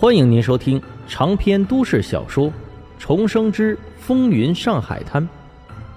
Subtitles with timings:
[0.00, 2.46] 欢迎您收听长篇都市小说
[2.98, 5.22] 《重生之风云上海滩》，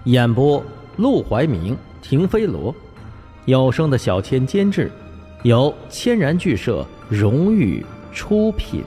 [0.04, 0.62] 演播：
[0.98, 2.76] 陆怀明、停飞罗，
[3.46, 4.92] 有声的小千监制，
[5.44, 7.82] 由千然剧社荣誉
[8.12, 8.84] 出品。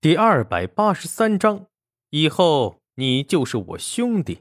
[0.00, 1.66] 第二百八十三章，
[2.08, 4.38] 以后你就是我兄弟。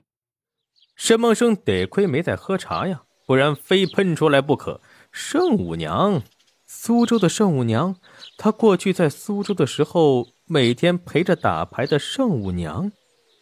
[0.96, 3.04] 沈梦生得亏没在喝茶呀。
[3.28, 4.80] 不然非喷出来不可。
[5.12, 6.24] 圣母娘，
[6.66, 7.98] 苏州的圣母娘，
[8.38, 12.90] 她过去在苏州的时候，每天陪着打牌的圣母娘，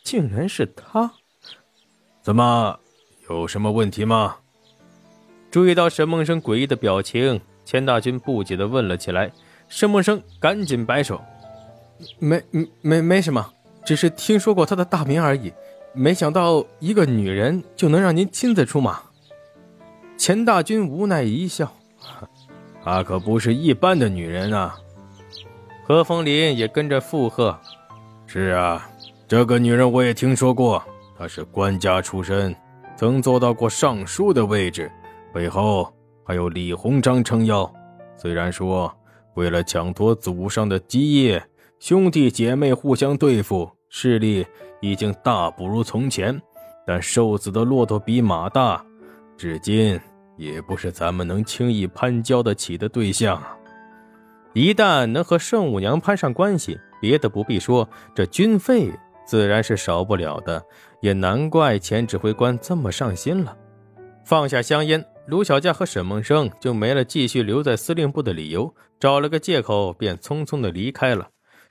[0.04, 1.14] 竟然是她。
[2.24, 2.80] 怎么，
[3.30, 4.38] 有什么问题吗？
[5.52, 9.32] 注意到沈梦生诡异的表情，钱大军不解的问了起来。
[9.70, 11.22] 沈梦生赶紧摆手
[12.18, 12.44] ：“没，
[12.82, 13.54] 没，没什么，
[13.86, 15.54] 只是听说过她的大名而已。
[15.94, 19.04] 没想到一个女人就能让您亲自出马。”
[20.26, 21.72] 钱大军无奈一笑
[22.84, 24.76] ：“她可不是一般的女人啊。”
[25.86, 27.56] 何风林也跟着附和
[28.26, 28.90] ：“是啊，
[29.28, 30.84] 这个女人我也听说过，
[31.16, 32.56] 她是官家出身，
[32.98, 34.92] 曾做到过尚书的位置，
[35.32, 37.72] 背后还有李鸿章撑腰。
[38.18, 38.92] 虽然说
[39.36, 41.40] 为了抢夺祖上的基业，
[41.78, 44.44] 兄弟姐妹互相对付，势力
[44.82, 46.42] 已经大不如从前，
[46.84, 48.84] 但瘦子的骆驼比马大。”
[49.38, 50.00] 至今
[50.38, 53.42] 也不是咱们能轻易攀交得起的对象。
[54.54, 58.90] 一旦能和圣母娘攀上关系，别的不必说，这军费
[59.26, 60.64] 自然是少不了的。
[61.02, 63.56] 也难怪钱指挥官这么上心了。
[64.24, 71.28] 放下香烟，卢小佳和沈梦生就没了继续留在司令部的理由，找了个借口便匆匆的离开了。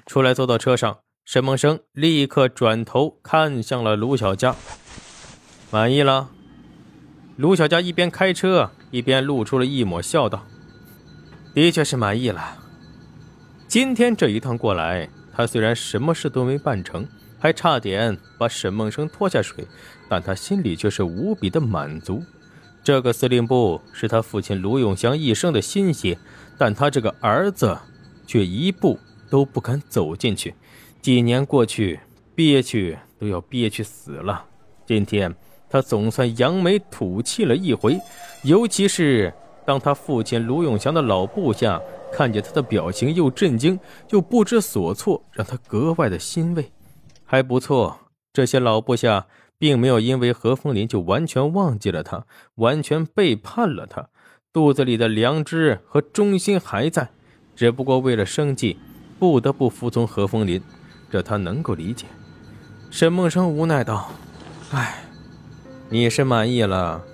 [0.07, 4.55] 出来坐到车上，沈梦生立刻转头看向了卢小佳，
[5.73, 6.29] 满意了。
[7.37, 10.47] 卢小佳一边开车一边露出了一抹笑道
[11.53, 12.57] ：“的确是满意了。
[13.67, 17.05] 今天这一趟过来，他虽然什么事都没办成，
[17.41, 19.67] 还差点把沈梦生拖下水，
[20.09, 22.23] 但他心里却是无比的满足。
[22.85, 26.17] 这个司令部是他父亲卢永祥一生的心血，
[26.57, 27.77] 但他这个儿子
[28.29, 28.97] 却一步
[29.29, 30.55] 都不敢走进去。
[31.03, 31.99] 几年过去，
[32.37, 34.45] 憋屈都要憋屈死了。
[34.87, 35.35] 今天。”
[35.75, 38.01] 他总算扬眉吐气了一回，
[38.45, 39.35] 尤其是
[39.67, 43.77] 当他父亲卢永祥的老部下看见他的表情，又震惊
[44.11, 46.71] 又不知所措，让他格外的欣慰。
[47.25, 47.99] 还不错，
[48.33, 49.27] 这些老部下
[49.59, 52.25] 并没有因为何风林就完全忘记了他，
[52.55, 54.11] 完全背叛了他，
[54.53, 57.11] 肚子里的良知和忠心还在，
[57.57, 58.79] 只不过为了生计，
[59.19, 60.63] 不得不服从何风林，
[61.11, 62.07] 这他能够理解。
[62.93, 64.13] 沈梦生无奈道
[64.71, 65.01] ：“唉。”
[65.91, 67.05] 你是满意了，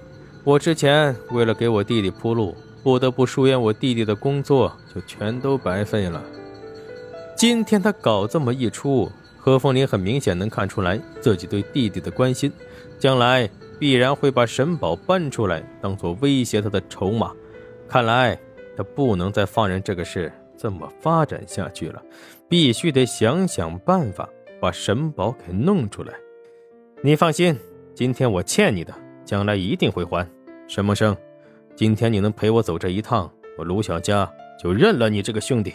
[0.44, 6.22] 我之前为了给我弟弟铺路，不得不疏远我弟弟的工作，就全都白费了。
[7.36, 12.50] 今天他搞这么一出，何风林很明显能看出来自己对弟弟的关心，
[12.98, 17.32] 将来必然会把沈宝搬出来当做威胁他的筹码。
[17.88, 18.38] 看来
[18.76, 22.00] 他不能再放任这个事这么发展下去了，
[22.48, 24.28] 必须得想想办法
[24.60, 26.14] 把沈宝给弄出来。
[27.02, 27.58] 你放心。
[28.00, 28.94] 今天我欠你的，
[29.26, 30.26] 将来一定会还。
[30.66, 31.14] 沈梦生，
[31.76, 34.26] 今天你能陪我走这一趟，我卢小佳
[34.58, 35.74] 就认了你这个兄弟。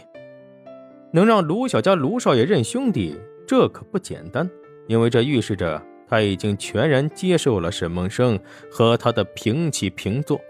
[1.11, 3.15] 能让卢小佳卢少爷认兄弟，
[3.45, 4.49] 这可不简单，
[4.87, 8.39] 因为这预示着他已经全然接受了沈梦生
[8.71, 10.41] 和他的平起平坐。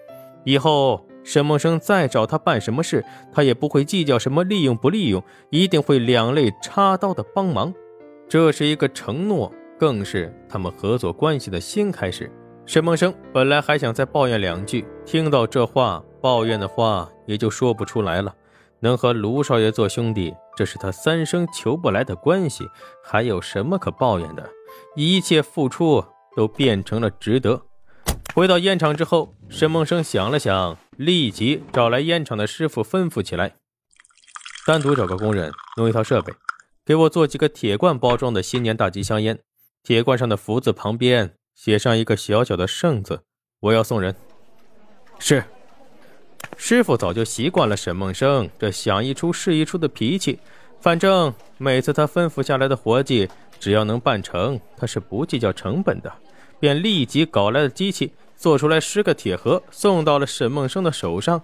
[0.46, 3.04] 以后沈梦生再找他办什么事，
[3.34, 7.74] 他也不会计较什么利用不利用，一定会两肋插刀的帮忙。
[8.30, 9.52] 这是一个承诺。
[9.78, 12.32] 更是他们合作关系的新开始。
[12.66, 18.34] 沈梦生本来还想再抱怨两句，听到这话，抱怨的话也就说不出来了。
[18.80, 22.68] 能和卢少爷做兄弟，这是他三生求不来的关系，
[23.04, 24.50] 还有什么可抱怨的？
[24.96, 26.04] 一切付出
[26.36, 27.62] 都变成了值得。
[28.34, 33.56] 回到烟厂之后，沈梦生想了想，立即找来烟厂的师傅，吩咐起来：
[34.66, 36.34] 单独找个工人，弄一套设备，
[36.86, 39.40] 给我做几个铁罐包装的新年大吉香烟。
[39.86, 43.22] 铁罐上的福字旁边写上一个小小的圣字，
[43.60, 44.16] 我要送人。
[45.20, 45.44] 是，
[46.58, 50.40] 师傅早就习惯了沈梦生这想一出是一出的脾气，
[50.82, 53.30] 反正每次他吩咐下来的活计，
[53.60, 56.12] 只要能办成，他是不计较成本的，
[56.60, 57.62] 便立即搞来。
[57.62, 58.80] 了机器，做出来。
[58.80, 61.40] 十个铁盒，送到了沈梦生的手上。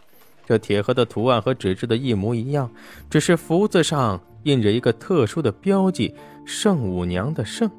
[0.47, 2.71] 这铁盒的图案和纸质的一模一样，
[3.07, 7.69] 只是福字上印着一个特殊的标记——圣武娘的圣。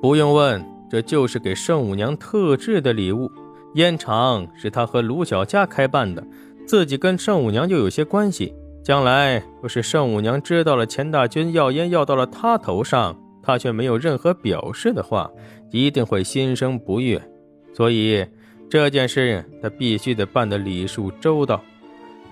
[0.00, 3.30] 不用问，这就是给圣母娘特制的礼物。
[3.74, 6.24] 烟厂是他和卢小佳开办的，
[6.66, 8.54] 自己跟圣母娘又有些关系。
[8.82, 15.30] 将来若是圣母娘知道了钱大军要烟要到了他头上，他却没有任何表示的话，
[15.72, 17.20] 一定会心生不悦。
[17.74, 18.24] 所以
[18.70, 21.60] 这件事他必须得办得礼数周到。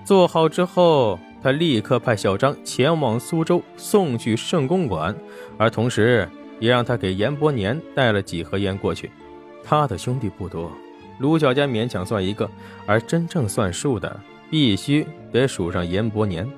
[0.04, 5.14] 做好之后，他立刻派小张前往苏州送去圣公馆，
[5.58, 6.28] 而同时
[6.60, 9.10] 也让他给严伯年带了几盒烟过去。
[9.62, 10.70] 他的兄弟不多，
[11.18, 12.50] 卢小家勉强算一个，
[12.86, 14.20] 而真正算数的。
[14.50, 16.48] 必须得数上严伯年，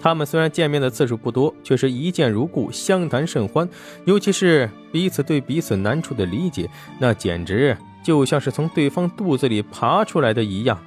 [0.00, 3.68] 他们虽然见面的次数不多，却是一见如故，相谈甚欢。
[4.06, 10.78] 尤其是彼此对彼此难处的理解，那简直就像是从对方肚子里爬出来的一样。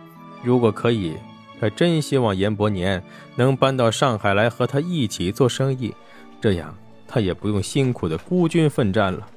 [0.42, 1.14] 如果可以，
[1.60, 3.04] 他真希望严伯年
[3.36, 5.94] 能搬到上海来和他一起做生意，
[6.42, 6.74] 这样
[7.08, 9.28] 他也不用辛苦的孤军奋战了。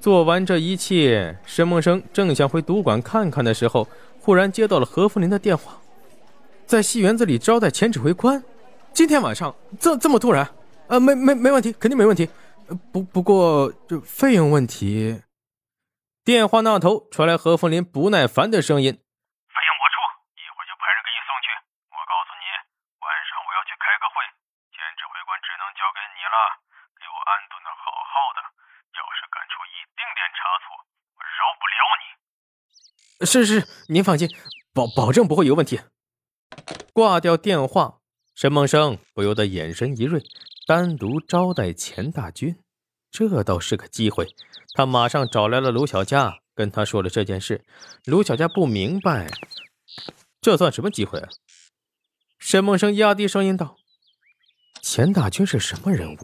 [0.00, 3.88] 做完这一切，沈梦生正想回赌馆看看的时候，
[4.20, 5.78] 忽然接到了何福林的电话。
[6.66, 8.44] 在戏园子里招待前指挥官，
[8.92, 10.46] 今天晚上这这么突然？
[10.88, 12.28] 呃，没没没问题，肯定没问题。
[12.92, 15.20] 不不过这费用问题。
[16.24, 18.92] 电话那头传来何凤林不耐烦的声音
[19.48, 19.96] ：“费用我出，
[20.36, 21.48] 一会儿就派人给你送去。
[21.88, 22.44] 我告诉你，
[23.00, 24.20] 晚上我要去开个会，
[24.76, 26.36] 前指挥官只能交给你了，
[27.00, 28.44] 给我安顿的好好的。
[28.92, 30.76] 要是干出一丁点差错，
[31.16, 32.04] 我饶不了你。”
[33.26, 34.30] 是是，您放心，
[34.72, 35.80] 保保证不会有问题。
[36.92, 37.98] 挂掉电话，
[38.34, 40.22] 沈梦生不由得眼神一锐，
[40.66, 42.56] 单独招待钱大军，
[43.10, 44.28] 这倒是个机会。
[44.74, 47.64] 他马上找来了卢小佳，跟他说了这件事。
[48.04, 49.28] 卢小佳不明白，
[50.40, 51.28] 这算什么机会啊？
[52.38, 53.76] 沈梦生压低声音道
[54.90, 56.16] ：“钱大军是什么人物？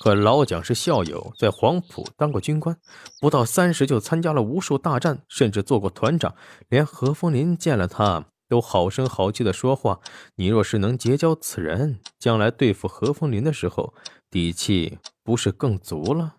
[0.00, 2.76] 和老蒋是校友，在黄埔当过军官，
[3.20, 6.34] 不到三十就参加了无数大战，甚至做过团长。
[6.68, 10.00] 连何风林见了他。”都好声好气的说话，
[10.34, 13.94] 你若是能结交此人，将来对付何风林的时候，
[14.28, 16.34] 底气不是更足了？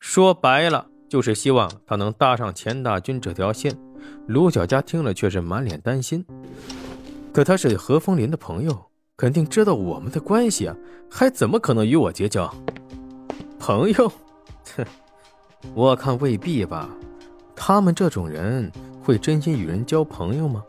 [0.00, 3.78] 说白了，就是希望他能搭上钱大军这条线。
[4.26, 6.26] 卢小佳听了却是满脸担心。
[7.32, 8.86] 可他是何风林的朋友，
[9.22, 10.76] 肯定知道我们的关系啊，
[11.08, 12.52] 还怎么可能与我结交？
[13.56, 14.10] 朋友？
[14.76, 14.84] 哼，
[15.76, 16.88] 我看未必吧。
[17.54, 18.68] 他们这种人
[19.00, 20.64] 会真心与人交朋友吗？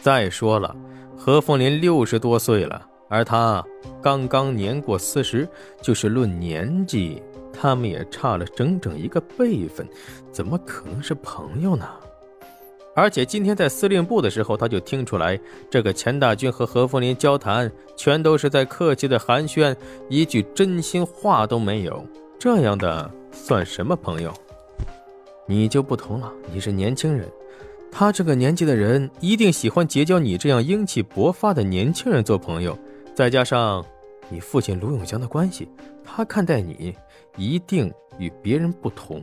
[0.00, 0.74] 再说了，
[1.18, 3.62] 何凤林六十多岁了，而他
[4.00, 5.46] 刚刚年过四十，
[5.82, 7.22] 就是论年纪，
[7.52, 9.86] 他们也差了整整一个辈分，
[10.32, 11.86] 怎么可能是朋友呢？
[12.98, 15.38] 而且今天在司令部的时候，他就听出来，
[15.70, 19.72] 这个钱大军和何凤林交谈，全都是在客气的寒暄，
[20.08, 22.04] 一句真心话都没有。
[22.40, 24.34] 这样的算什么朋友？
[25.46, 27.28] 你就不同了，你是年轻人。
[27.88, 32.76] 他这个年纪的人，一定喜欢结交你这样英气勃发的年轻人做朋友。
[33.14, 33.86] 再加上
[34.28, 35.68] 你父亲卢永祥的关系，
[36.02, 36.92] 他看待你
[37.36, 39.22] 一定与别人不同。